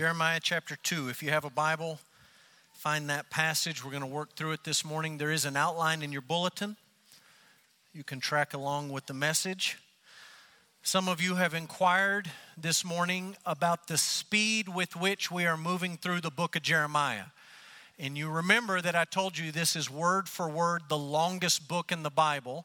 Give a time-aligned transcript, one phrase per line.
[0.00, 1.10] Jeremiah chapter 2.
[1.10, 1.98] If you have a Bible,
[2.72, 3.84] find that passage.
[3.84, 5.18] We're going to work through it this morning.
[5.18, 6.78] There is an outline in your bulletin.
[7.92, 9.76] You can track along with the message.
[10.82, 15.98] Some of you have inquired this morning about the speed with which we are moving
[15.98, 17.26] through the book of Jeremiah.
[17.98, 21.92] And you remember that I told you this is word for word the longest book
[21.92, 22.64] in the Bible.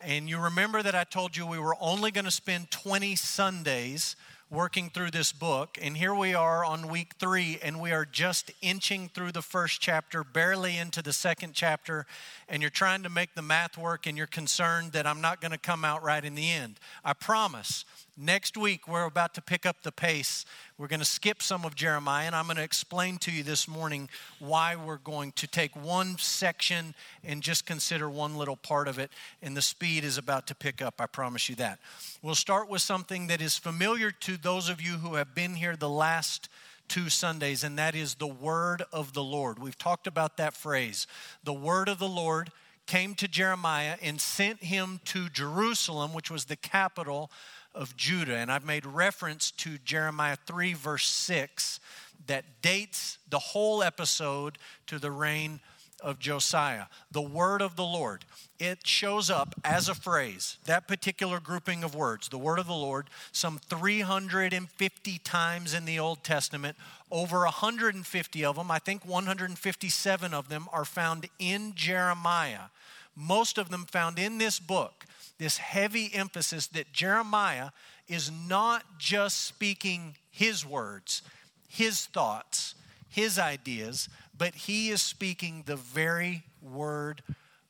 [0.00, 4.14] And you remember that I told you we were only going to spend 20 Sundays
[4.50, 5.78] working through this book.
[5.80, 9.80] And here we are on week three, and we are just inching through the first
[9.80, 12.06] chapter, barely into the second chapter.
[12.48, 15.52] And you're trying to make the math work, and you're concerned that I'm not going
[15.52, 16.80] to come out right in the end.
[17.04, 17.84] I promise
[18.20, 20.44] Next week, we're about to pick up the pace.
[20.76, 23.68] We're going to skip some of Jeremiah, and I'm going to explain to you this
[23.68, 24.08] morning
[24.40, 29.12] why we're going to take one section and just consider one little part of it.
[29.40, 31.78] And the speed is about to pick up, I promise you that.
[32.20, 35.76] We'll start with something that is familiar to those of you who have been here
[35.76, 36.48] the last
[36.88, 39.60] two Sundays, and that is the word of the Lord.
[39.60, 41.06] We've talked about that phrase.
[41.44, 42.50] The word of the Lord
[42.88, 47.30] came to Jeremiah and sent him to Jerusalem, which was the capital
[47.74, 48.36] of Judah.
[48.36, 51.80] And I've made reference to Jeremiah 3, verse 6,
[52.26, 55.60] that dates the whole episode to the reign
[56.00, 56.86] of Josiah.
[57.10, 58.24] The word of the Lord.
[58.58, 62.72] It shows up as a phrase, that particular grouping of words, the word of the
[62.72, 66.76] Lord, some 350 times in the Old Testament.
[67.10, 72.70] Over 150 of them, I think 157 of them, are found in Jeremiah.
[73.16, 75.04] Most of them found in this book
[75.38, 77.70] this heavy emphasis that Jeremiah
[78.06, 81.22] is not just speaking his words,
[81.68, 82.74] his thoughts,
[83.08, 87.22] his ideas, but he is speaking the very word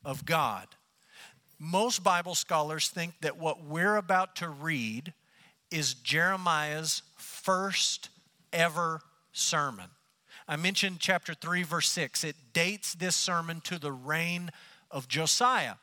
[0.04, 0.68] of God.
[1.58, 5.12] Most Bible scholars think that what we're about to read
[5.70, 8.10] is Jeremiah's first
[8.52, 9.00] ever
[9.32, 9.90] sermon.
[10.46, 12.24] I mentioned chapter 3, verse 6.
[12.24, 14.50] It dates this sermon to the reign
[14.90, 15.74] of Josiah.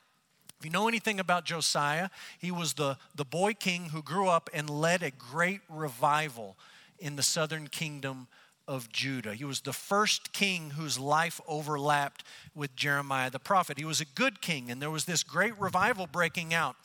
[0.66, 2.10] You know anything about Josiah,
[2.40, 6.58] he was the, the boy king who grew up and led a great revival
[6.98, 8.28] in the southern kingdom
[8.68, 9.36] of Judah.
[9.36, 12.24] He was the first king whose life overlapped
[12.56, 13.78] with Jeremiah the prophet.
[13.78, 16.76] He was a good king, and there was this great revival breaking out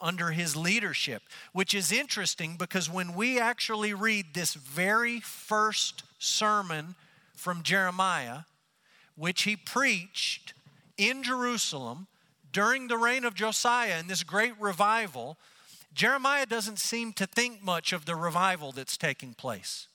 [0.00, 1.20] under his leadership,
[1.52, 6.94] which is interesting because when we actually read this very first sermon
[7.34, 8.42] from Jeremiah,
[9.16, 10.54] which he preached
[10.96, 12.06] in Jerusalem
[12.54, 15.36] during the reign of Josiah in this great revival,
[15.92, 19.88] Jeremiah doesn't seem to think much of the revival that's taking place.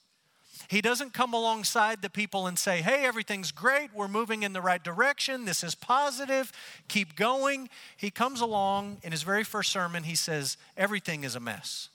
[0.67, 3.89] He doesn't come alongside the people and say, Hey, everything's great.
[3.95, 5.45] We're moving in the right direction.
[5.45, 6.51] This is positive.
[6.89, 7.69] Keep going.
[7.95, 10.03] He comes along in his very first sermon.
[10.03, 11.89] He says, Everything is a mess.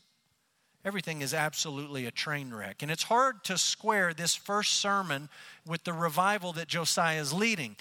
[0.83, 2.83] Everything is absolutely a train wreck.
[2.83, 5.29] And it's hard to square this first sermon
[5.67, 7.77] with the revival that Josiah is leading.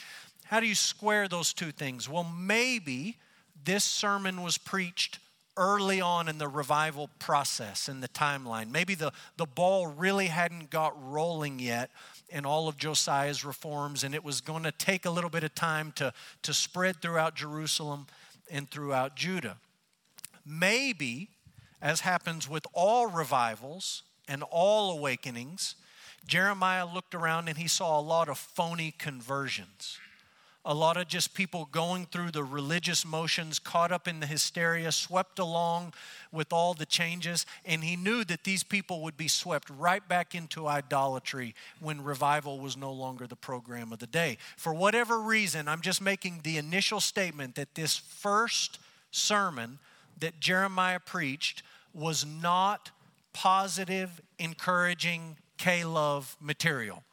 [0.45, 2.09] How do you square those two things?
[2.09, 3.17] Well, maybe
[3.63, 5.19] this sermon was preached
[5.55, 8.71] early on in the revival process in the timeline.
[8.71, 11.91] Maybe the, the ball really hadn't got rolling yet
[12.29, 15.53] in all of Josiah's reforms, and it was going to take a little bit of
[15.53, 16.11] time to,
[16.41, 18.07] to spread throughout Jerusalem
[18.49, 19.57] and throughout Judah.
[20.45, 21.29] Maybe,
[21.81, 25.75] as happens with all revivals and all awakenings,
[26.25, 29.99] Jeremiah looked around and he saw a lot of phony conversions
[30.65, 34.91] a lot of just people going through the religious motions, caught up in the hysteria,
[34.91, 35.93] swept along
[36.31, 37.45] with all the changes.
[37.65, 42.59] And he knew that these people would be swept right back into idolatry when revival
[42.59, 44.37] was no longer the program of the day.
[44.55, 48.79] For whatever reason, I'm just making the initial statement that this first
[49.11, 49.79] sermon
[50.19, 51.61] that Jeremiah preached
[51.93, 52.91] was not
[53.33, 57.03] positive, encouraging, K love material.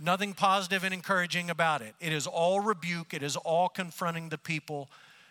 [0.00, 1.94] Nothing positive and encouraging about it.
[2.00, 4.88] It is all rebuke, it is all confronting the people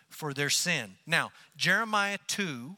[0.08, 0.96] for their sin.
[1.06, 2.76] Now, Jeremiah 2,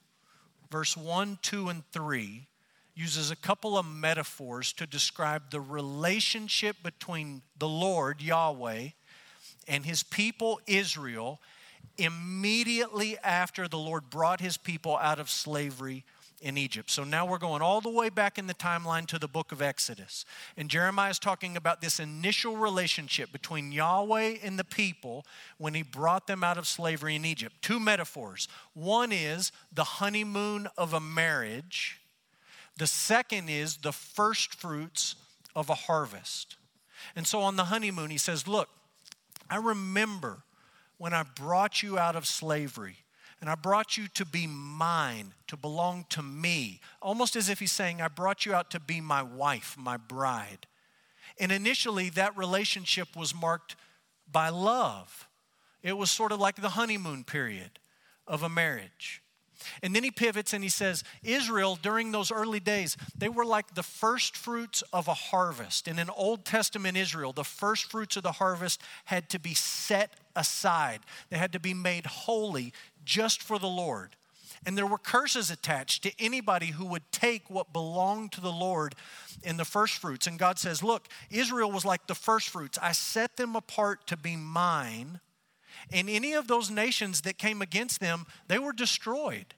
[0.71, 2.47] verse 1, 2, and 3
[2.95, 8.89] uses a couple of metaphors to describe the relationship between the Lord, Yahweh,
[9.69, 11.41] and his people, Israel,
[11.97, 16.05] immediately after the Lord brought his people out of slavery
[16.41, 16.91] in Egypt.
[16.91, 19.61] So now we're going all the way back in the timeline to the book of
[19.61, 20.25] Exodus.
[20.57, 25.27] And Jeremiah is talking about this initial relationship between Yahweh and the people
[25.59, 27.57] when he brought them out of slavery in Egypt.
[27.61, 28.49] Two metaphors.
[28.73, 32.01] One is the honeymoon of a marriage,
[32.77, 35.17] the second is the first fruits
[35.55, 36.57] of a harvest.
[37.15, 38.71] And so on the honeymoon, he says, Look,
[39.51, 40.45] I remember
[40.97, 42.99] when I brought you out of slavery
[43.41, 46.81] And I brought you to be mine, to belong to me.
[47.01, 50.67] Almost as if he's saying, I brought you out to be my wife, my bride.
[51.39, 53.77] And initially, that relationship was marked
[54.31, 55.27] by love.
[55.83, 57.79] It was sort of like the honeymoon period
[58.27, 59.23] of a marriage.
[59.83, 63.75] And then he pivots and he says, Israel, during those early days, they were like
[63.75, 65.89] the first fruits of a harvest.
[65.89, 70.13] In an Old Testament Israel, the first fruits of the harvest had to be set
[70.37, 72.73] aside, they had to be made holy
[73.05, 74.17] just for the Lord.
[74.67, 78.95] And there were curses attached to anybody who would take what belonged to the Lord
[79.43, 80.27] in the first fruits.
[80.27, 82.79] And God says, Look, Israel was like the first fruits.
[82.83, 85.21] I set them apart to be mine
[85.93, 89.55] and any of those nations that came against them, they were destroyed.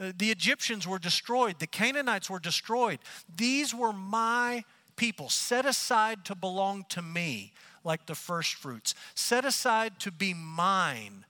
[0.00, 2.98] Uh, the Egyptians were destroyed, the Canaanites were destroyed.
[3.34, 4.64] These were my
[4.96, 7.52] people, set aside to belong to me,
[7.84, 11.24] like the first fruits, set aside to be mine,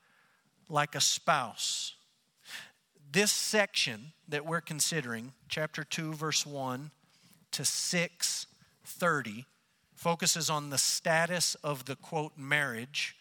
[0.73, 1.95] like a spouse.
[3.13, 6.91] This section that we're considering, chapter 2, verse 1
[7.53, 8.47] to 6
[8.85, 9.45] 30,
[9.95, 13.15] focuses on the status of the quote marriage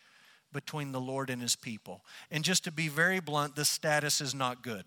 [0.54, 2.02] between the Lord and his people.
[2.32, 4.86] And just to be very blunt, the status is not good.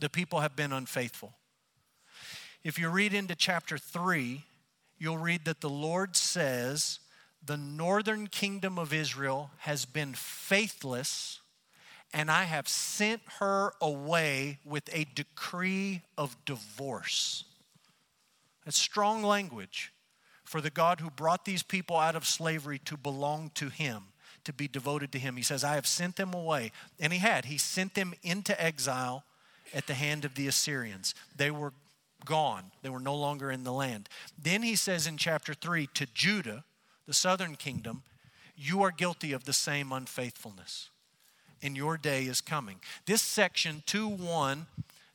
[0.00, 1.34] The people have been unfaithful.
[2.64, 4.44] If you read into chapter 3,
[4.98, 7.00] you'll read that the Lord says,
[7.44, 11.40] The northern kingdom of Israel has been faithless,
[12.12, 17.44] and I have sent her away with a decree of divorce.
[18.64, 19.92] That's strong language
[20.44, 24.04] for the God who brought these people out of slavery to belong to Him
[24.44, 25.36] to be devoted to him.
[25.36, 26.72] He says, I have sent them away.
[26.98, 27.46] And he had.
[27.46, 29.24] He sent them into exile
[29.74, 31.14] at the hand of the Assyrians.
[31.34, 31.72] They were
[32.24, 34.08] gone, they were no longer in the land.
[34.40, 36.64] Then he says in chapter 3 to Judah,
[37.06, 38.02] the southern kingdom,
[38.56, 40.90] you are guilty of the same unfaithfulness.
[41.62, 42.80] And your day is coming.
[43.06, 44.66] This section 2 1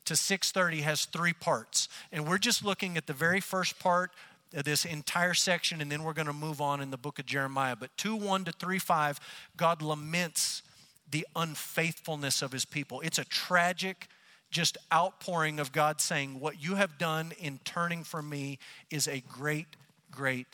[0.06, 1.90] to 630 has three parts.
[2.12, 4.12] And we're just looking at the very first part
[4.54, 7.26] of this entire section, and then we're going to move on in the book of
[7.26, 7.76] Jeremiah.
[7.76, 9.20] But 2 1 to 3 5,
[9.58, 10.64] God laments
[11.10, 13.02] the unfaithfulness of his people.
[13.02, 14.08] It's a tragic,
[14.50, 19.22] just outpouring of God saying, What you have done in turning from me is a
[19.22, 19.76] great,
[20.12, 20.48] great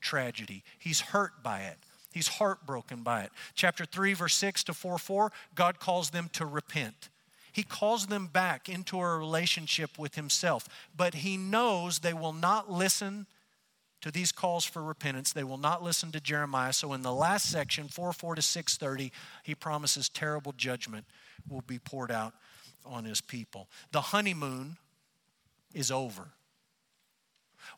[0.00, 0.64] tragedy.
[0.78, 1.78] He's hurt by it.
[2.12, 3.30] He's heartbroken by it.
[3.54, 7.08] Chapter 3, verse 6 to 4 4, God calls them to repent.
[7.52, 12.70] He calls them back into a relationship with Himself, but He knows they will not
[12.70, 13.26] listen
[14.00, 15.32] to these calls for repentance.
[15.32, 16.72] They will not listen to Jeremiah.
[16.72, 19.12] So in the last section, 4 4 to 630,
[19.42, 21.06] he promises terrible judgment
[21.48, 22.34] will be poured out
[22.84, 23.68] on his people.
[23.92, 24.76] The honeymoon
[25.74, 26.28] is over.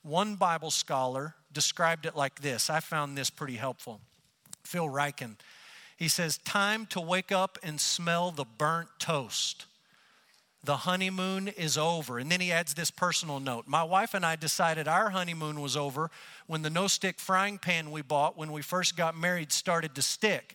[0.03, 2.71] One Bible scholar described it like this.
[2.71, 4.01] I found this pretty helpful.
[4.65, 5.37] Phil Ryken.
[5.97, 9.67] He says, Time to wake up and smell the burnt toast
[10.65, 12.19] the honeymoon is over.
[12.19, 13.67] And then he adds this personal note.
[13.67, 16.11] My wife and I decided our honeymoon was over
[16.47, 20.03] when the no stick frying pan we bought when we first got married started to
[20.03, 20.55] stick.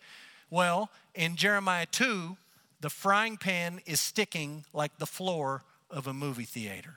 [0.49, 2.37] Well, in Jeremiah 2,
[2.79, 6.95] the frying pan is sticking like the floor of a movie theater.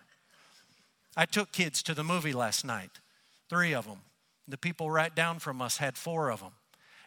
[1.17, 3.01] I took kids to the movie last night,
[3.49, 3.99] three of them.
[4.47, 6.53] The people right down from us had four of them.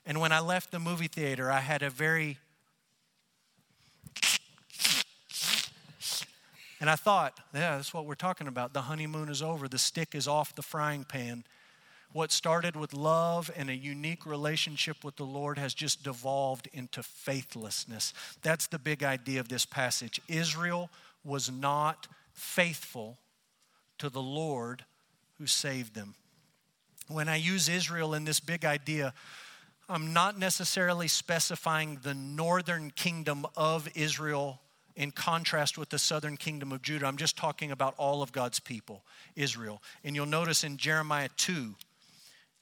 [0.06, 2.38] And when I left the movie theater, I had a very
[6.84, 8.74] And I thought, yeah, that's what we're talking about.
[8.74, 11.46] The honeymoon is over, the stick is off the frying pan.
[12.12, 17.02] What started with love and a unique relationship with the Lord has just devolved into
[17.02, 18.14] faithlessness.
[18.42, 20.20] That's the big idea of this passage.
[20.28, 20.90] Israel
[21.24, 23.18] was not faithful
[24.04, 24.84] to the Lord
[25.38, 26.16] who saved them.
[27.08, 29.14] When I use Israel in this big idea,
[29.88, 34.60] I'm not necessarily specifying the northern kingdom of Israel
[34.98, 37.06] in contrast with the southern kingdom of Judah.
[37.06, 39.06] I'm just talking about all of God's people,
[39.38, 39.82] Israel.
[40.04, 41.74] And you'll notice in Jeremiah 2,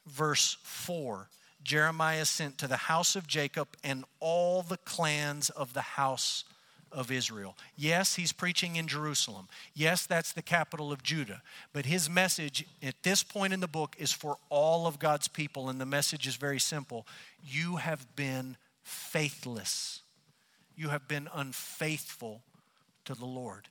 [0.06, 1.28] verse 4,
[1.64, 6.44] Jeremiah sent to the house of Jacob and all the clans of the house
[6.92, 7.58] of Israel.
[7.76, 9.48] Yes, he's preaching in Jerusalem.
[9.74, 11.42] Yes, that's the capital of Judah.
[11.74, 15.70] But his message at this point in the book is for all of God's people.
[15.70, 17.08] And the message is very simple
[17.44, 20.02] You have been faithless
[20.82, 22.42] you have been unfaithful
[23.06, 23.68] to the Lord.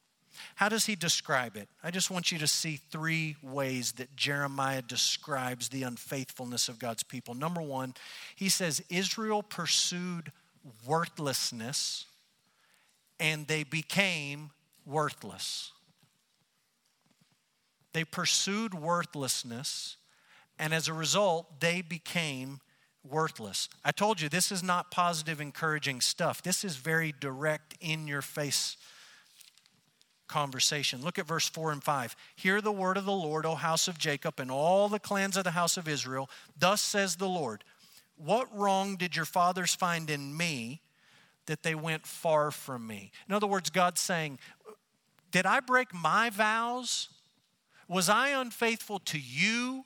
[0.54, 1.68] How does he describe it?
[1.82, 7.02] I just want you to see three ways that Jeremiah describes the unfaithfulness of God's
[7.02, 7.34] people.
[7.34, 7.94] Number one,
[8.36, 10.30] he says Israel pursued
[10.86, 12.06] worthlessness
[13.20, 14.50] and they became
[14.86, 15.72] worthless.
[17.92, 19.96] They pursued worthlessness,
[20.58, 22.60] and as a result, they became
[23.08, 23.68] worthless.
[23.84, 26.42] I told you this is not positive, encouraging stuff.
[26.42, 28.76] This is very direct, in your face
[30.28, 31.02] conversation.
[31.02, 32.16] Look at verse 4 and 5.
[32.36, 35.44] Hear the word of the Lord, O house of Jacob, and all the clans of
[35.44, 36.30] the house of Israel.
[36.56, 37.64] Thus says the Lord
[38.16, 40.82] What wrong did your fathers find in me
[41.50, 43.10] that they went far from me?
[43.28, 44.38] In other words, God's saying,
[45.30, 47.08] Did I break my vows?
[47.88, 49.84] Was I unfaithful to you?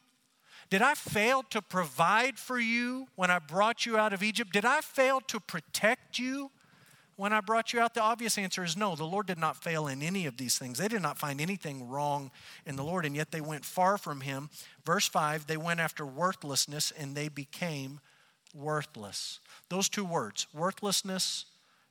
[0.69, 4.53] Did I fail to provide for you when I brought you out of Egypt?
[4.53, 6.51] Did I fail to protect you
[7.17, 7.95] when I brought you out?
[7.95, 8.95] The obvious answer is no.
[8.95, 10.79] The Lord did not fail in any of these things.
[10.79, 12.31] They did not find anything wrong
[12.67, 14.51] in the Lord, and yet they went far from Him.
[14.85, 18.01] Verse 5 they went after worthlessness and they became
[18.55, 19.41] worthless.
[19.71, 21.47] Those two words, worthlessness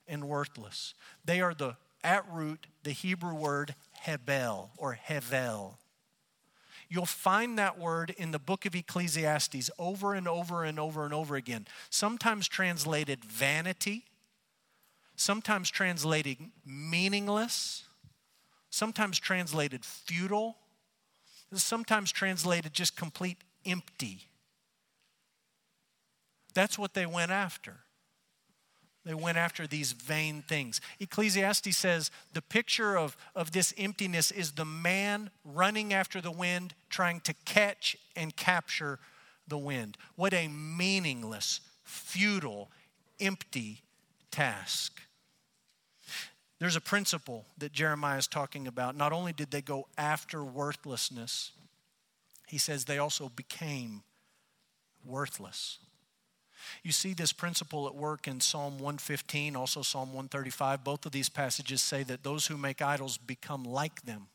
[0.08, 0.94] and worthless,
[1.26, 5.76] they are the at root the Hebrew word hebel or hevel.
[6.90, 11.14] You'll find that word in the book of Ecclesiastes over and over and over and
[11.14, 11.66] over again.
[11.90, 14.04] Sometimes translated vanity,
[15.16, 17.86] sometimes translated meaningless,
[18.70, 20.58] sometimes translated futile,
[21.54, 24.28] sometimes translated just complete empty.
[26.54, 27.83] That's what they went after.
[29.06, 30.80] They went after these vain things.
[31.00, 36.74] Ecclesiastes says the picture of, of this emptiness is the man running after the wind,
[36.90, 39.00] trying to catch and capture
[39.48, 39.98] the wind.
[40.16, 42.72] What a meaningless, futile,
[43.20, 43.82] empty
[44.32, 45.02] task.
[46.60, 48.96] There's a principle that Jeremiah is talking about.
[48.96, 51.52] Not only did they go after worthlessness,
[52.48, 54.04] he says they also became
[55.06, 55.80] worthless.
[56.84, 60.84] You see this principle at work in Psalm 115, also Psalm 135.
[60.84, 64.28] Both of these passages say that those who make idols become like them.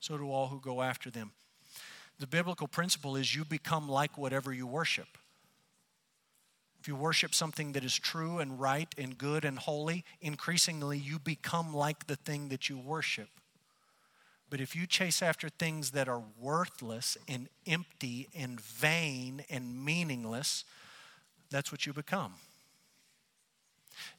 [0.00, 1.32] So do all who go after them.
[2.18, 5.08] The biblical principle is you become like whatever you worship.
[6.80, 11.18] If you worship something that is true and right and good and holy, increasingly you
[11.18, 13.28] become like the thing that you worship.
[14.48, 20.64] But if you chase after things that are worthless and empty and vain and meaningless,
[21.50, 22.34] that's what you become.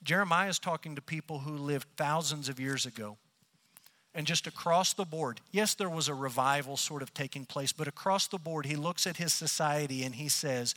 [0.03, 3.17] Jeremiah is talking to people who lived thousands of years ago.
[4.13, 7.87] And just across the board, yes, there was a revival sort of taking place, but
[7.87, 10.75] across the board, he looks at his society and he says,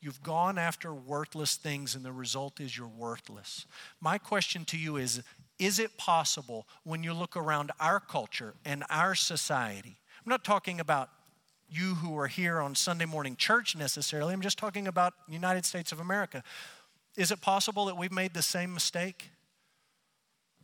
[0.00, 3.64] You've gone after worthless things, and the result is you're worthless.
[4.02, 5.22] My question to you is
[5.58, 9.96] Is it possible when you look around our culture and our society?
[10.24, 11.08] I'm not talking about
[11.68, 14.32] you who are here on Sunday morning church necessarily.
[14.32, 16.42] I'm just talking about United States of America.
[17.16, 19.30] Is it possible that we've made the same mistake?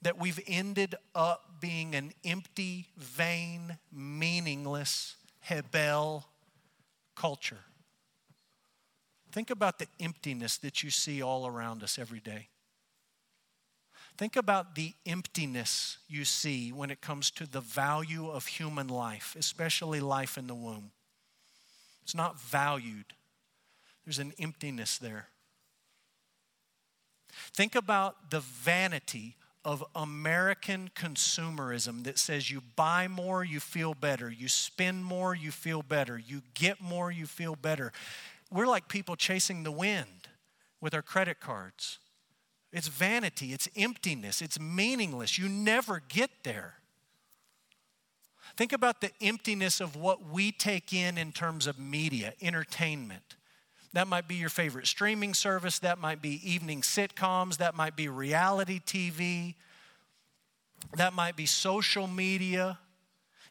[0.02, 6.26] That we've ended up being an empty, vain, meaningless Hebel
[7.14, 7.59] culture?
[9.33, 12.49] Think about the emptiness that you see all around us every day.
[14.16, 19.34] Think about the emptiness you see when it comes to the value of human life,
[19.38, 20.90] especially life in the womb.
[22.02, 23.14] It's not valued,
[24.04, 25.28] there's an emptiness there.
[27.54, 34.28] Think about the vanity of American consumerism that says you buy more, you feel better.
[34.30, 36.18] You spend more, you feel better.
[36.18, 37.92] You get more, you feel better.
[38.50, 40.28] We're like people chasing the wind
[40.80, 42.00] with our credit cards.
[42.72, 45.38] It's vanity, it's emptiness, it's meaningless.
[45.38, 46.74] You never get there.
[48.56, 53.36] Think about the emptiness of what we take in in terms of media, entertainment.
[53.92, 58.08] That might be your favorite streaming service, that might be evening sitcoms, that might be
[58.08, 59.54] reality TV,
[60.96, 62.78] that might be social media.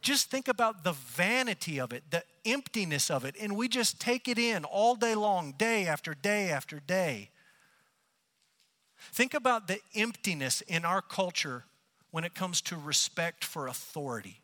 [0.01, 4.29] Just think about the vanity of it, the emptiness of it, and we just take
[4.29, 7.31] it in all day long, day after day after day.
[9.11, 11.65] Think about the emptiness in our culture
[12.11, 14.41] when it comes to respect for authority.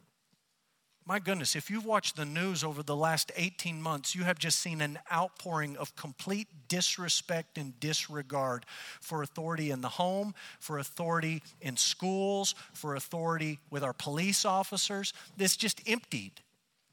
[1.08, 4.58] My goodness, if you've watched the news over the last 18 months, you have just
[4.60, 8.66] seen an outpouring of complete disrespect and disregard
[9.02, 15.14] for authority in the home, for authority in schools, for authority with our police officers.
[15.38, 16.42] It's just emptied,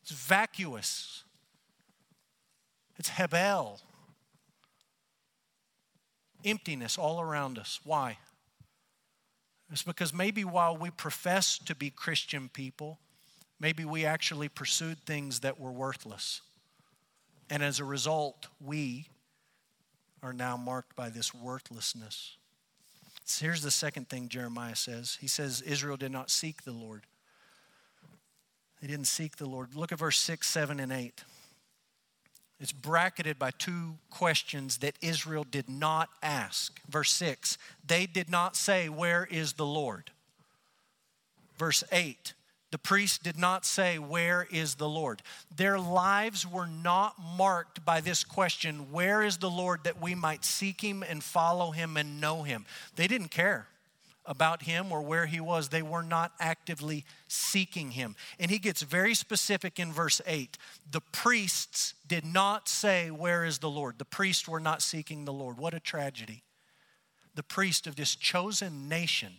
[0.02, 1.24] it's vacuous,
[2.98, 3.80] it's Hebel.
[6.44, 7.80] Emptiness all around us.
[7.84, 8.18] Why?
[9.70, 12.98] It's because maybe while we profess to be Christian people,
[13.62, 16.40] Maybe we actually pursued things that were worthless.
[17.48, 19.06] And as a result, we
[20.20, 22.36] are now marked by this worthlessness.
[23.24, 27.04] So here's the second thing Jeremiah says He says, Israel did not seek the Lord.
[28.80, 29.76] They didn't seek the Lord.
[29.76, 31.22] Look at verse 6, 7, and 8.
[32.62, 36.80] It's bracketed by two questions that Israel did not ask.
[36.88, 40.12] Verse 6 they did not say, Where is the Lord?
[41.58, 42.34] Verse 8
[42.70, 45.22] the priest did not say, Where is the Lord?
[45.54, 50.44] Their lives were not marked by this question, Where is the Lord, that we might
[50.44, 52.64] seek him and follow him and know him?
[52.96, 53.66] They didn't care
[54.24, 55.68] about him or where he was.
[55.68, 58.16] They were not actively seeking him.
[58.38, 60.58] And he gets very specific in verse 8.
[60.90, 63.98] The priests did not say, Where is the Lord?
[63.98, 65.58] The priests were not seeking the Lord.
[65.58, 66.42] What a tragedy.
[67.34, 69.32] The priest of this chosen nation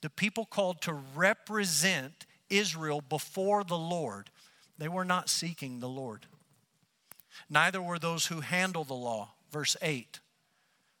[0.00, 4.30] the people called to represent Israel before the Lord,
[4.78, 6.26] they were not seeking the Lord.
[7.50, 9.32] Neither were those who handle the law.
[9.50, 10.20] Verse 8.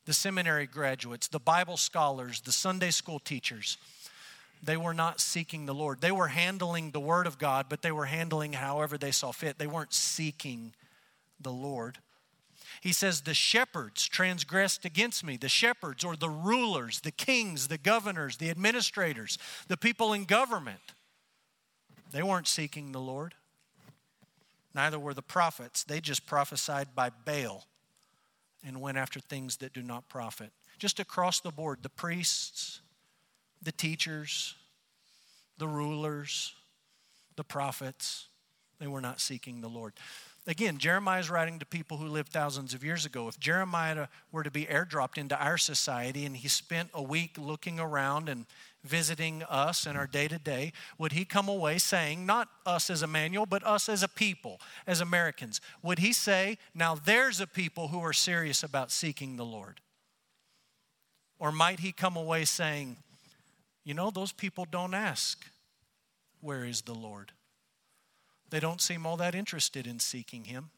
[0.06, 3.76] The seminary graduates, the Bible scholars, the Sunday school teachers,
[4.62, 6.00] they were not seeking the Lord.
[6.00, 9.58] They were handling the Word of God, but they were handling however they saw fit.
[9.58, 10.72] They weren't seeking
[11.40, 11.98] the Lord.
[12.80, 15.36] He says, The shepherds transgressed against me.
[15.36, 20.94] The shepherds, or the rulers, the kings, the governors, the administrators, the people in government.
[22.12, 23.34] They weren't seeking the Lord.
[24.74, 25.84] Neither were the prophets.
[25.84, 27.66] They just prophesied by Baal
[28.66, 30.50] and went after things that do not profit.
[30.78, 32.80] Just across the board, the priests,
[33.62, 34.54] the teachers,
[35.56, 36.52] the rulers,
[37.36, 38.26] the prophets,
[38.78, 39.94] they were not seeking the Lord.
[40.48, 43.26] Again, Jeremiah is writing to people who lived thousands of years ago.
[43.26, 47.80] If Jeremiah were to be airdropped into our society and he spent a week looking
[47.80, 48.46] around and
[48.86, 53.02] visiting us in our day to day, would he come away saying, not us as
[53.02, 57.88] Emmanuel, but us as a people, as Americans, would he say, now there's a people
[57.88, 59.80] who are serious about seeking the Lord?
[61.38, 62.96] Or might he come away saying,
[63.84, 65.46] you know, those people don't ask,
[66.40, 67.32] where is the Lord?
[68.50, 70.70] They don't seem all that interested in seeking Him.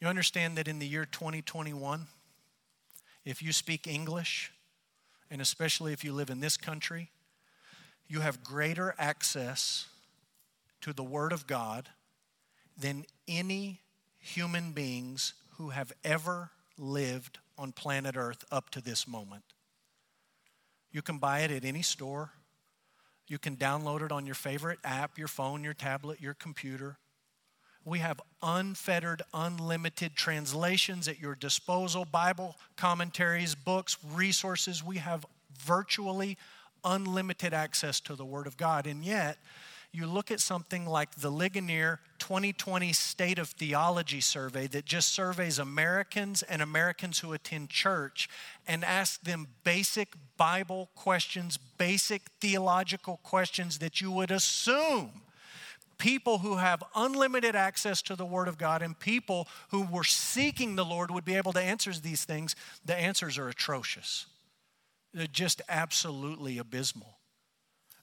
[0.00, 2.06] You understand that in the year 2021,
[3.24, 4.52] if you speak English,
[5.34, 7.10] and especially if you live in this country,
[8.06, 9.88] you have greater access
[10.80, 11.88] to the Word of God
[12.78, 13.80] than any
[14.20, 19.42] human beings who have ever lived on planet Earth up to this moment.
[20.92, 22.30] You can buy it at any store.
[23.26, 26.96] You can download it on your favorite app, your phone, your tablet, your computer.
[27.84, 34.82] We have unfettered, unlimited translations at your disposal, Bible commentaries, books, resources.
[34.82, 35.26] We have
[35.58, 36.38] virtually
[36.84, 38.86] unlimited access to the Word of God.
[38.86, 39.38] And yet,
[39.92, 45.58] you look at something like the Ligonier 2020 State of Theology survey that just surveys
[45.58, 48.28] Americans and Americans who attend church
[48.66, 55.22] and asks them basic Bible questions, basic theological questions that you would assume
[55.98, 60.76] people who have unlimited access to the Word of God and people who were seeking
[60.76, 64.26] the Lord would be able to answer these things, the answers are atrocious.
[65.12, 67.18] They're just absolutely abysmal.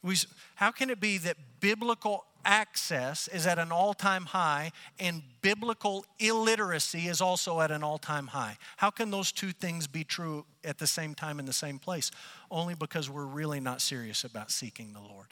[0.03, 0.15] We,
[0.55, 6.05] how can it be that biblical access is at an all time high and biblical
[6.19, 8.57] illiteracy is also at an all time high?
[8.77, 12.11] How can those two things be true at the same time in the same place?
[12.49, 15.27] Only because we're really not serious about seeking the Lord.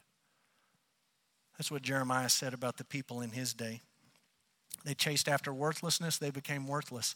[1.60, 3.82] That's what Jeremiah said about the people in his day.
[4.86, 7.15] They chased after worthlessness, they became worthless.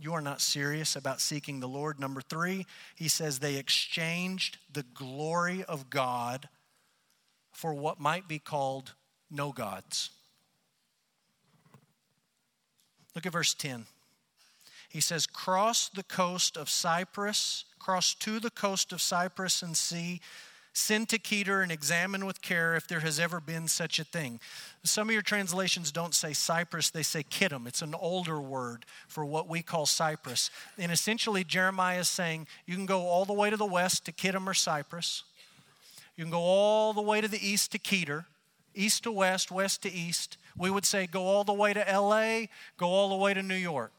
[0.00, 2.00] You are not serious about seeking the Lord.
[2.00, 6.48] Number three, he says they exchanged the glory of God
[7.52, 8.94] for what might be called
[9.30, 10.10] no gods.
[13.14, 13.86] Look at verse 10.
[14.88, 20.20] He says, Cross the coast of Cyprus, cross to the coast of Cyprus and see,
[20.74, 24.40] send to Kedar and examine with care if there has ever been such a thing.
[24.82, 27.66] Some of your translations don't say Cyprus, they say Kittim.
[27.66, 30.50] It's an older word for what we call Cyprus.
[30.76, 34.12] And essentially, Jeremiah is saying you can go all the way to the west to
[34.12, 35.22] Kittim or Cyprus.
[36.16, 38.26] You can go all the way to the east to Kedar,
[38.74, 40.38] east to west, west to east.
[40.56, 43.54] We would say go all the way to LA, go all the way to New
[43.54, 43.93] York.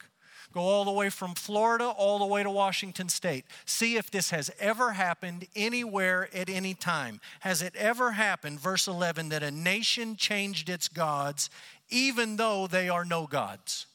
[0.55, 3.43] Go all the way from Florida all the way to Washington State.
[3.65, 7.19] See if this has ever happened anywhere at any time.
[7.41, 11.49] Has it ever happened, verse 11, that a nation changed its gods
[11.89, 13.85] even though they are no gods?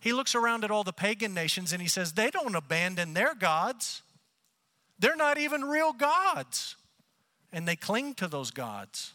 [0.00, 3.36] He looks around at all the pagan nations and he says, they don't abandon their
[3.36, 4.02] gods.
[4.98, 6.74] They're not even real gods
[7.52, 9.12] and they cling to those gods.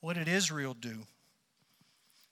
[0.00, 1.00] What did Israel do?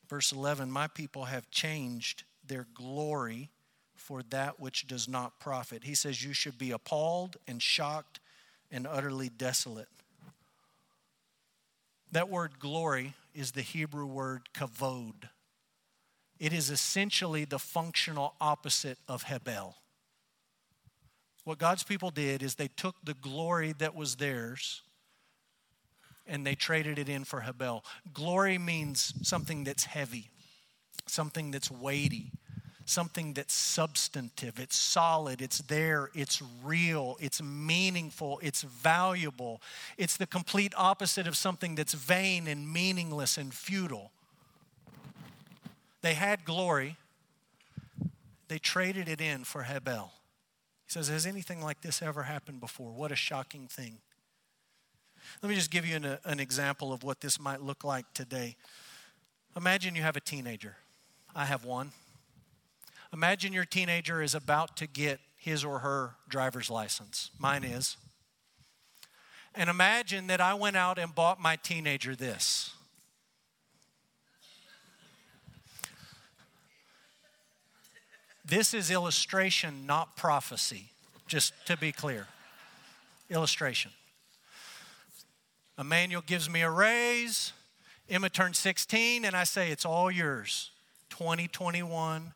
[0.08, 3.48] Verse 11 My people have changed their glory
[3.94, 5.84] for that which does not profit.
[5.84, 8.20] He says, You should be appalled and shocked
[8.70, 9.88] and utterly desolate.
[12.12, 15.28] That word glory is the Hebrew word kavod.
[16.40, 19.76] It is essentially the functional opposite of Hebel.
[21.44, 24.82] What God's people did is they took the glory that was theirs
[26.26, 27.84] and they traded it in for Hebel.
[28.12, 30.30] Glory means something that's heavy,
[31.06, 32.32] something that's weighty,
[32.90, 39.60] something that's substantive, it's solid, it's there, it's real, it's meaningful, it's valuable.
[39.96, 44.10] It's the complete opposite of something that's vain and meaningless and futile.
[46.02, 46.96] They had glory,
[48.48, 50.12] they traded it in for Hebel.
[50.86, 52.90] He says, Has anything like this ever happened before?
[52.90, 53.98] What a shocking thing.
[55.42, 58.06] Let me just give you an, uh, an example of what this might look like
[58.14, 58.56] today.
[59.56, 60.76] Imagine you have a teenager.
[61.34, 61.92] I have one.
[63.12, 67.30] Imagine your teenager is about to get his or her driver's license.
[67.38, 67.96] Mine is.
[69.54, 72.72] And imagine that I went out and bought my teenager this.
[78.44, 80.90] This is illustration, not prophecy,
[81.26, 82.26] just to be clear.
[83.28, 83.92] Illustration.
[85.78, 87.52] Emmanuel gives me a raise.
[88.08, 90.70] Emma turns 16, and I say, It's all yours.
[91.10, 92.32] 2021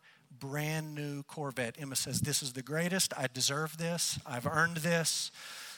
[0.48, 1.76] brand new Corvette.
[1.78, 3.14] Emma says, This is the greatest.
[3.16, 4.18] I deserve this.
[4.26, 5.30] I've earned this.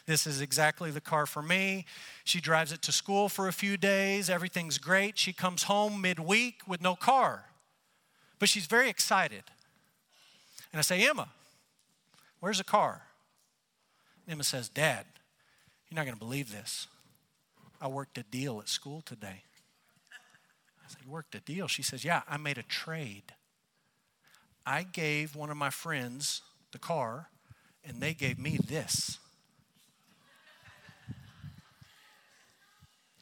[0.07, 1.87] This is exactly the car for me.
[2.25, 4.29] She drives it to school for a few days.
[4.29, 5.19] Everything's great.
[5.19, 7.45] She comes home midweek with no car.
[8.41, 9.45] But she's very excited.
[10.73, 11.29] And I say, Emma,
[12.41, 13.03] where's the car?
[14.29, 15.07] Emma says, Dad,
[15.89, 16.89] you're not going to believe this.
[17.81, 19.43] I worked a deal at school today.
[20.13, 21.69] I said, You worked a deal?
[21.69, 23.33] She says, Yeah, I made a trade.
[24.67, 27.29] I gave one of my friends the car,
[27.85, 29.21] and they gave me this.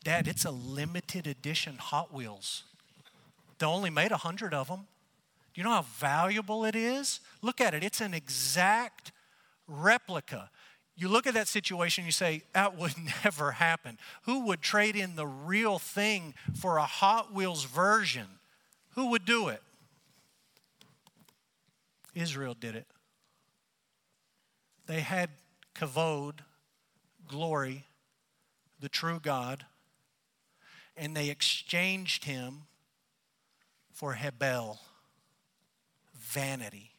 [0.03, 2.65] Dad, it's a limited edition Hot Wheels.
[3.59, 4.87] They only made a hundred of them.
[5.53, 7.21] Do you know how valuable it is?
[7.43, 7.85] Look at it.
[7.85, 9.13] It's an exact
[9.69, 10.51] replica.
[10.97, 13.99] You look at that situation, you say, that would never happen.
[14.23, 18.27] Who would trade in the real thing for a Hot Wheels version?
[18.95, 19.63] Who would do it?
[22.15, 22.87] Israel did it.
[24.87, 25.31] They had
[25.75, 26.41] kavod,
[27.27, 27.85] glory,
[28.81, 29.65] the true God,
[30.97, 32.63] and they exchanged him
[33.93, 34.81] for Hebel,
[36.15, 36.91] vanity,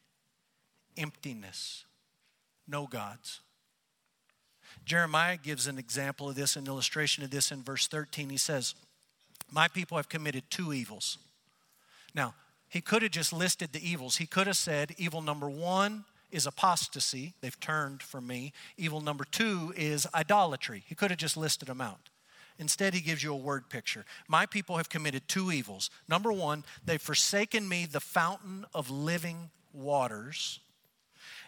[0.98, 1.86] emptiness,
[2.68, 3.42] no gods.
[4.86, 8.30] Jeremiah gives an example of this, an illustration of this in verse 13.
[8.30, 8.76] He says,
[9.52, 11.18] My people have committed two evils.
[12.14, 12.34] Now,
[12.76, 14.18] he could have just listed the evils.
[14.18, 18.52] He could have said, evil number one is apostasy, they've turned from me.
[18.76, 20.84] Evil number two is idolatry.
[20.86, 22.10] He could have just listed them out.
[22.60, 24.04] Instead, he gives you a word picture.
[24.28, 25.90] My people have committed two evils.
[26.10, 30.60] Number one, they've forsaken me, the fountain of living waters.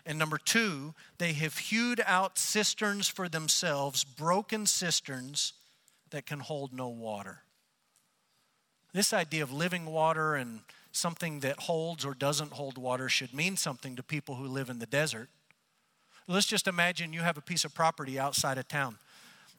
[0.06, 5.52] And number two, they have hewed out cisterns for themselves, broken cisterns
[6.12, 7.40] that can hold no water.
[8.94, 13.58] This idea of living water and something that holds or doesn't hold water should mean
[13.58, 15.30] something to people who live in the desert.
[16.28, 18.98] Let's just imagine you have a piece of property outside of town.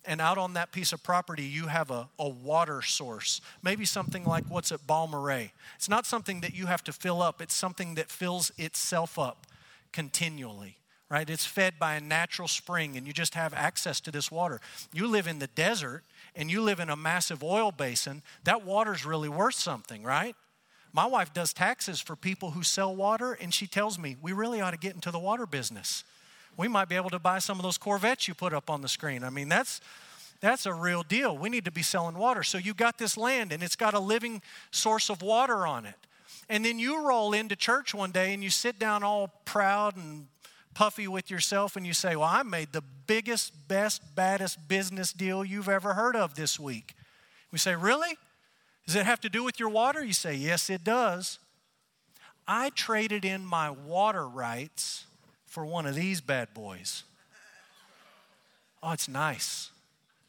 [0.04, 3.40] And out on that piece of property, you have a, a water source.
[3.62, 5.50] Maybe something like what's at Balmorhea.
[5.76, 9.46] It's not something that you have to fill up, it's something that fills itself up
[9.92, 10.78] continually
[11.10, 11.28] right?
[11.30, 14.60] It's fed by a natural spring, and you just have access to this water.
[14.92, 16.02] You live in the desert
[16.36, 20.36] and you live in a massive oil basin, that water's really worth something, right?
[20.98, 24.60] My wife does taxes for people who sell water, and she tells me, we really
[24.60, 26.02] ought to get into the water business.
[26.56, 28.88] We might be able to buy some of those Corvettes you put up on the
[28.88, 29.22] screen.
[29.22, 29.80] I mean, that's,
[30.40, 31.38] that's a real deal.
[31.38, 32.42] We need to be selling water.
[32.42, 35.94] So you got this land, and it's got a living source of water on it.
[36.48, 40.26] And then you roll into church one day and you sit down all proud and
[40.74, 45.44] puffy with yourself and you say, Well, I made the biggest, best, baddest business deal
[45.44, 46.96] you've ever heard of this week.
[47.52, 48.18] We say, Really?
[48.88, 50.02] Does it have to do with your water?
[50.02, 51.38] You say, Yes, it does.
[52.46, 55.04] I traded in my water rights
[55.44, 57.04] for one of these bad boys.
[58.82, 59.72] Oh, it's nice.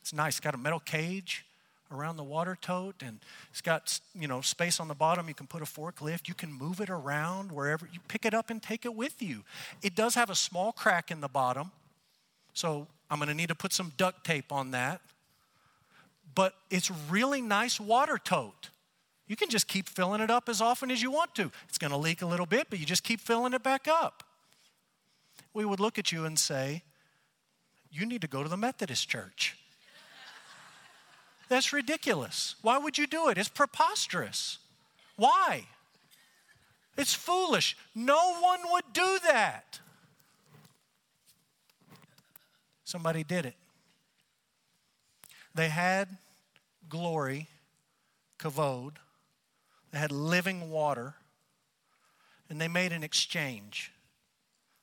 [0.01, 0.33] It's nice.
[0.33, 1.45] It's got a metal cage
[1.89, 3.19] around the water tote and
[3.49, 6.51] it's got you know space on the bottom you can put a forklift you can
[6.51, 9.43] move it around wherever you pick it up and take it with you
[9.81, 11.71] it does have a small crack in the bottom
[12.53, 15.01] so i'm going to need to put some duct tape on that
[16.39, 18.69] but it's really nice water tote.
[19.27, 21.51] You can just keep filling it up as often as you want to.
[21.67, 24.23] It's going to leak a little bit, but you just keep filling it back up.
[25.53, 26.83] We would look at you and say,
[27.91, 29.57] You need to go to the Methodist church.
[31.49, 32.55] That's ridiculous.
[32.61, 33.37] Why would you do it?
[33.37, 34.59] It's preposterous.
[35.17, 35.65] Why?
[36.97, 37.75] It's foolish.
[37.93, 39.81] No one would do that.
[42.85, 43.55] Somebody did it.
[45.53, 46.07] They had
[46.89, 47.47] glory,
[48.39, 48.93] kavod,
[49.91, 51.15] they had living water,
[52.49, 53.91] and they made an exchange.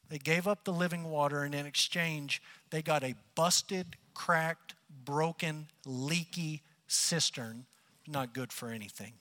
[0.09, 5.69] They gave up the living water, and in exchange, they got a busted, cracked, broken,
[5.85, 7.67] leaky cistern,
[8.07, 9.15] not good for anything.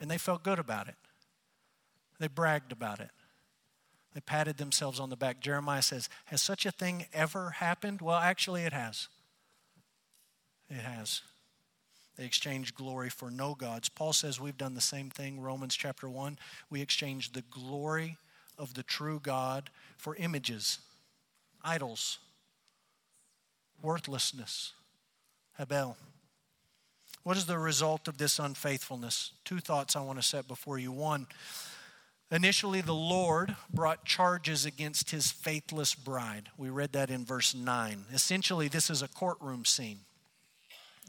[0.00, 0.96] And they felt good about it.
[2.18, 3.10] They bragged about it.
[4.14, 5.40] They patted themselves on the back.
[5.40, 8.00] Jeremiah says, Has such a thing ever happened?
[8.00, 9.08] Well, actually, it has.
[10.70, 11.22] It has.
[12.18, 13.88] They exchanged glory for no gods.
[13.88, 15.40] Paul says we've done the same thing.
[15.40, 16.36] Romans chapter 1.
[16.68, 18.16] We exchanged the glory
[18.58, 20.80] of the true God for images,
[21.64, 22.18] idols,
[23.80, 24.72] worthlessness.
[25.58, 25.96] Hebel.
[27.24, 29.32] What is the result of this unfaithfulness?
[29.44, 30.92] Two thoughts I want to set before you.
[30.92, 31.26] One,
[32.30, 36.50] initially the Lord brought charges against his faithless bride.
[36.56, 38.04] We read that in verse 9.
[38.12, 40.00] Essentially, this is a courtroom scene.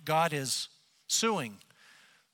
[0.04, 0.68] God is
[1.10, 1.58] suing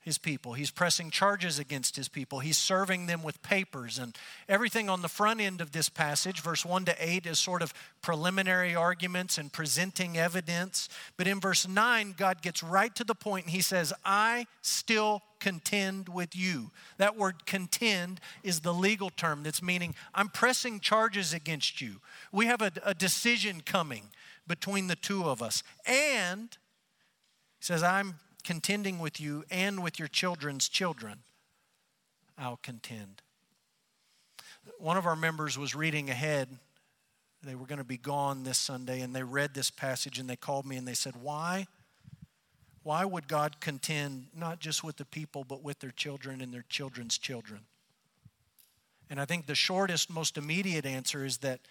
[0.06, 0.54] his people.
[0.54, 2.40] He's pressing charges against his people.
[2.40, 3.98] He's serving them with papers.
[3.98, 4.16] And
[4.48, 7.74] everything on the front end of this passage, verse 1 to 8, is sort of
[8.04, 10.90] preliminary arguments and presenting evidence.
[11.18, 15.24] But in verse 9, God gets right to the point and he says, I still
[15.40, 16.70] contend with you.
[17.00, 22.00] That word contend is the legal term that's meaning I'm pressing charges against you.
[22.32, 24.10] We have a, a decision coming
[24.48, 25.64] between the two of us.
[25.88, 26.56] And
[27.58, 31.19] he says, I'm contending with you and with your children's children,
[32.38, 33.21] I'll contend.
[34.77, 36.47] One of our members was reading ahead.
[37.43, 40.36] They were going to be gone this Sunday, and they read this passage and they
[40.36, 41.67] called me and they said, Why?
[42.84, 46.65] Why would God contend not just with the people, but with their children and their
[46.69, 47.62] children's children?
[49.10, 51.62] And I think the shortest, most immediate answer is that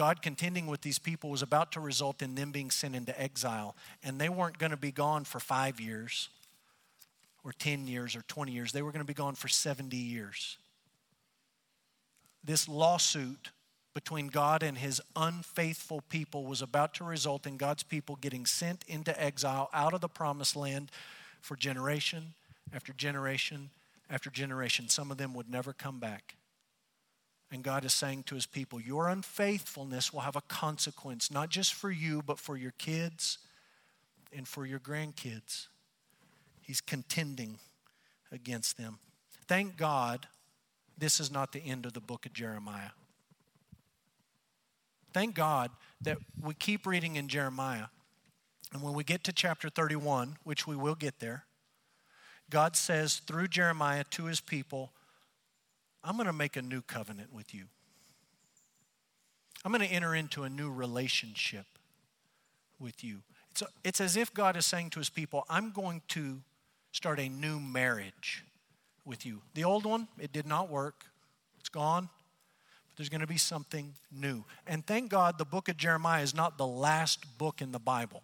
[0.00, 3.76] God contending with these people was about to result in them being sent into exile.
[4.02, 6.30] And they weren't going to be gone for five years
[7.44, 8.72] or 10 years or 20 years.
[8.72, 10.56] They were going to be gone for 70 years.
[12.42, 13.50] This lawsuit
[13.92, 18.82] between God and his unfaithful people was about to result in God's people getting sent
[18.88, 20.90] into exile out of the promised land
[21.42, 22.32] for generation
[22.72, 23.68] after generation
[24.08, 24.88] after generation.
[24.88, 26.36] Some of them would never come back.
[27.52, 31.74] And God is saying to his people, Your unfaithfulness will have a consequence, not just
[31.74, 33.38] for you, but for your kids
[34.32, 35.66] and for your grandkids.
[36.60, 37.58] He's contending
[38.30, 39.00] against them.
[39.48, 40.28] Thank God
[40.96, 42.90] this is not the end of the book of Jeremiah.
[45.12, 47.86] Thank God that we keep reading in Jeremiah.
[48.72, 51.46] And when we get to chapter 31, which we will get there,
[52.48, 54.92] God says through Jeremiah to his people,
[56.02, 57.64] I'm going to make a new covenant with you.
[59.64, 61.66] I'm going to enter into a new relationship
[62.78, 63.18] with you.
[63.50, 66.40] It's, a, it's as if God is saying to his people, I'm going to
[66.92, 68.44] start a new marriage
[69.04, 69.42] with you.
[69.54, 71.04] The old one, it did not work,
[71.58, 72.08] it's gone.
[72.88, 74.44] But there's going to be something new.
[74.66, 78.22] And thank God the book of Jeremiah is not the last book in the Bible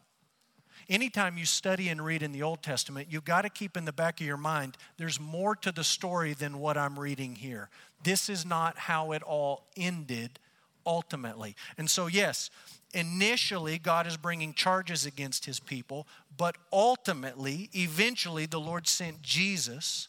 [0.88, 3.92] anytime you study and read in the Old Testament, you've got to keep in the
[3.92, 7.68] back of your mind there's more to the story than what I'm reading here.
[8.02, 10.38] This is not how it all ended
[10.86, 11.56] ultimately.
[11.76, 12.50] And so, yes,
[12.94, 20.08] initially God is bringing charges against his people, but ultimately, eventually, the Lord sent Jesus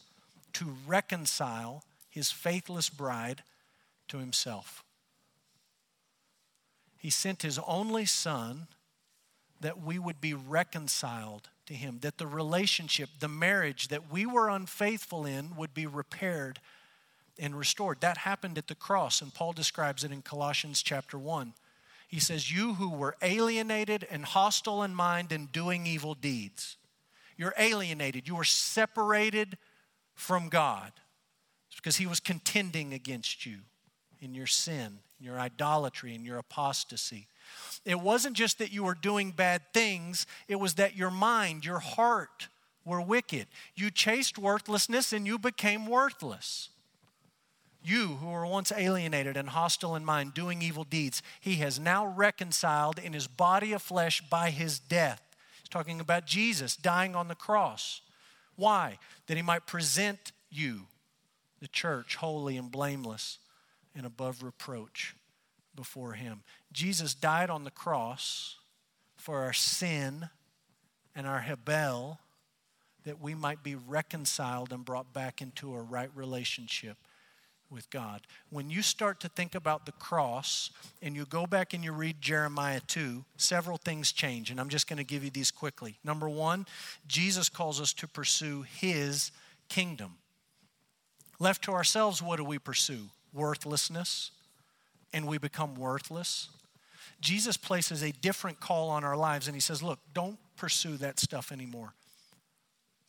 [0.54, 3.44] to reconcile his faithless bride
[4.08, 4.84] to himself.
[6.98, 8.68] He sent his only son
[9.62, 14.50] that we would be reconciled to Him, that the relationship, the marriage that we were
[14.50, 16.60] unfaithful in would be repaired
[17.40, 18.02] and restored.
[18.02, 21.54] That happened at the cross, and Paul describes it in Colossians chapter 1.
[22.08, 26.78] He says, You who were alienated and hostile in mind and doing evil deeds.
[27.36, 29.58] You're alienated, you were separated
[30.16, 30.94] from God.
[31.76, 33.60] Because He was contending against you
[34.22, 37.28] in your sin, in your idolatry, in your apostasy.
[37.86, 41.80] It wasn't just that you were doing bad things, it was that your mind, your
[41.80, 42.50] heart
[42.86, 43.48] were wicked.
[43.76, 46.70] You chased worthlessness and you became worthless.
[47.84, 52.06] You who were once alienated and hostile in mind, doing evil deeds, he has now
[52.06, 55.22] reconciled in his body of flesh by his death.
[55.62, 58.02] He's talking about Jesus dying on the cross.
[58.56, 59.00] Why?
[59.28, 60.82] That he might present you,
[61.62, 63.40] the church, holy and blameless
[63.98, 65.16] and above reproach
[65.76, 66.44] before him.
[66.72, 68.58] Jesus died on the cross
[69.18, 70.30] for our sin
[71.16, 72.20] and our Hebel,
[73.04, 76.98] that we might be reconciled and brought back into a right relationship
[77.70, 78.22] with God.
[78.50, 80.70] When you start to think about the cross
[81.02, 84.52] and you go back and you read Jeremiah 2, several things change.
[84.52, 85.98] And I'm just going to give you these quickly.
[86.04, 86.66] Number one,
[87.08, 89.32] Jesus calls us to pursue his
[89.70, 90.18] kingdom.
[91.40, 93.10] Left to ourselves, what do we pursue?
[93.34, 94.32] Worthlessness,
[95.14, 96.50] and we become worthless.
[97.22, 101.20] Jesus places a different call on our lives, and he says, Look, don't pursue that
[101.20, 101.94] stuff anymore.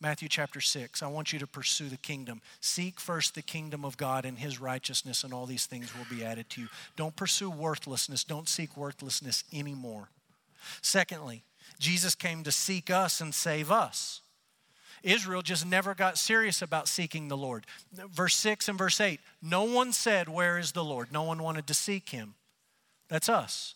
[0.00, 1.02] Matthew chapter 6.
[1.02, 2.40] I want you to pursue the kingdom.
[2.60, 6.24] Seek first the kingdom of God and his righteousness, and all these things will be
[6.24, 6.68] added to you.
[6.96, 8.22] Don't pursue worthlessness.
[8.22, 10.08] Don't seek worthlessness anymore.
[10.82, 11.42] Secondly,
[11.78, 14.20] Jesus came to seek us and save us.
[15.02, 17.66] Israel just never got serious about seeking the Lord.
[17.92, 21.12] Verse 6 and verse 8 no one said, Where is the Lord?
[21.12, 22.34] No one wanted to seek him.
[23.08, 23.74] That's us.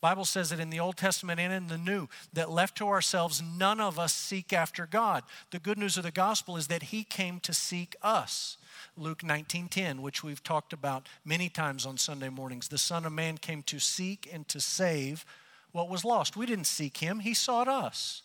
[0.00, 3.42] Bible says that in the Old Testament and in the New, that left to ourselves,
[3.42, 5.24] none of us seek after God.
[5.50, 8.58] The good news of the gospel is that He came to seek us.
[8.96, 12.68] Luke 19:10, which we've talked about many times on Sunday mornings.
[12.68, 15.24] The Son of Man came to seek and to save
[15.72, 16.36] what was lost.
[16.36, 18.22] We didn't seek Him, He sought us.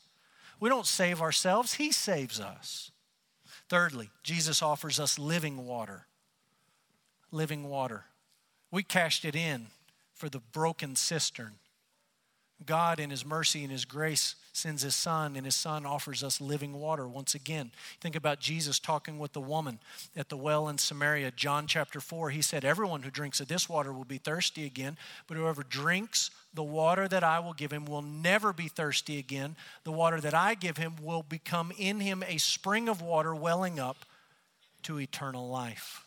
[0.60, 2.92] We don't save ourselves, He saves us.
[3.70, 6.08] Thirdly, Jesus offers us living water.
[7.32, 8.06] Living water.
[8.72, 9.68] We cashed it in
[10.14, 11.56] for the broken cistern.
[12.66, 16.40] God, in His mercy and His grace, sends His Son, and His Son offers us
[16.40, 17.72] living water once again.
[18.00, 19.80] Think about Jesus talking with the woman
[20.16, 22.30] at the well in Samaria, John chapter 4.
[22.30, 26.30] He said, Everyone who drinks of this water will be thirsty again, but whoever drinks
[26.54, 29.56] the water that I will give him will never be thirsty again.
[29.84, 33.80] The water that I give him will become in him a spring of water welling
[33.80, 34.06] up
[34.84, 36.06] to eternal life.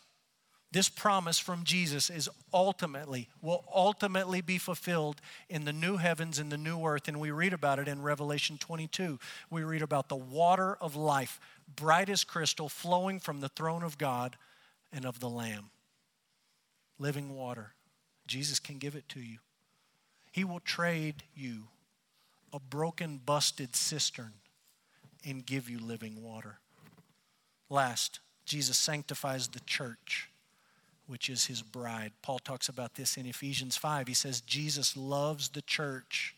[0.77, 6.53] This promise from Jesus is ultimately, will ultimately be fulfilled in the new heavens and
[6.53, 7.09] the new earth.
[7.09, 9.19] And we read about it in Revelation 22.
[9.49, 11.41] We read about the water of life,
[11.75, 14.37] bright as crystal, flowing from the throne of God
[14.93, 15.71] and of the Lamb.
[16.99, 17.73] Living water.
[18.27, 19.39] Jesus can give it to you.
[20.31, 21.69] He will trade you
[22.53, 24.35] a broken, busted cistern
[25.25, 26.59] and give you living water.
[27.71, 30.29] Last, Jesus sanctifies the church
[31.07, 32.13] which is his bride.
[32.23, 34.09] Paul talks about this in Ephesians 5.
[34.09, 36.35] He says, Jesus loves the church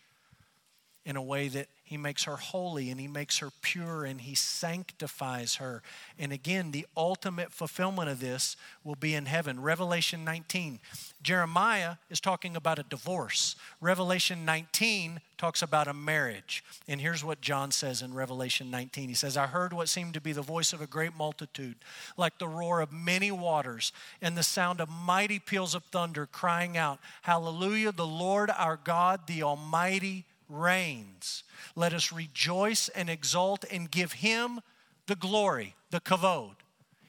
[1.04, 4.34] in a way that he makes her holy and he makes her pure and he
[4.34, 5.82] sanctifies her.
[6.18, 9.62] And again, the ultimate fulfillment of this will be in heaven.
[9.62, 10.80] Revelation 19.
[11.22, 13.56] Jeremiah is talking about a divorce.
[13.80, 16.62] Revelation 19 talks about a marriage.
[16.86, 19.08] And here's what John says in Revelation 19.
[19.08, 21.76] He says, I heard what seemed to be the voice of a great multitude,
[22.18, 26.76] like the roar of many waters, and the sound of mighty peals of thunder, crying
[26.76, 31.44] out, Hallelujah, the Lord our God, the Almighty reigns.
[31.76, 34.60] Let us rejoice and exult and give him
[35.06, 36.56] the glory, the kavod.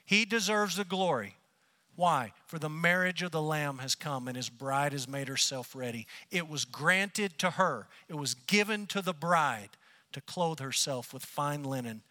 [0.04, 1.36] He deserves the glory.
[1.96, 2.32] Why?
[2.46, 6.06] For the marriage of the Lamb has come and his bride has made herself ready.
[6.30, 9.70] It was granted to her, it was given to the bride
[10.12, 12.02] to clothe herself with fine linen,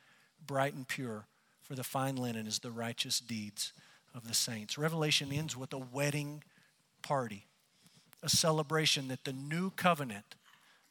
[0.46, 1.26] bright and pure.
[1.62, 3.74] For the fine linen is the righteous deeds
[4.15, 4.78] of the saints.
[4.78, 6.44] Revelation ends with a wedding
[7.02, 7.46] party,
[8.24, 10.36] a celebration that the new covenant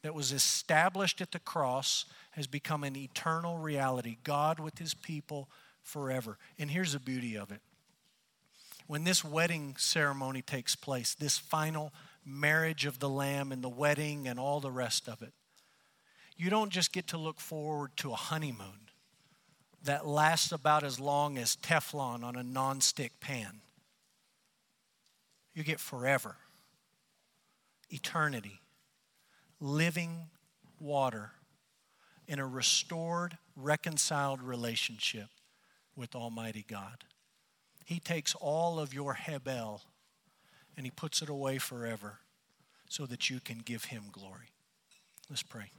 [0.03, 4.19] that was established at the cross has become an eternal reality.
[4.23, 5.49] God with his people
[5.83, 6.39] forever.
[6.59, 7.61] And here's the beauty of it.
[8.87, 11.93] When this wedding ceremony takes place, this final
[12.25, 15.33] marriage of the Lamb and the wedding and all the rest of it,
[16.37, 18.89] you don't just get to look forward to a honeymoon
[19.83, 23.61] that lasts about as long as Teflon on a nonstick pan.
[25.55, 26.37] You get forever,
[27.91, 28.61] eternity
[29.61, 30.27] living
[30.81, 31.33] water
[32.27, 35.29] in a restored, reconciled relationship
[35.97, 37.05] with Almighty God.
[37.85, 39.83] He takes all of your Hebel
[40.77, 42.21] and he puts it away forever
[42.89, 44.51] so that you can give him glory.
[45.29, 45.71] Let's pray.